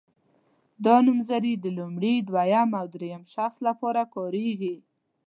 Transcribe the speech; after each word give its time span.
دا 0.85 0.95
نومځري 1.05 1.53
د 1.59 1.65
لومړي 1.77 2.13
دویم 2.29 2.69
او 2.79 2.85
دریم 2.95 3.21
شخص 3.33 3.55
لپاره 3.67 4.01
کاریږي. 4.15 4.75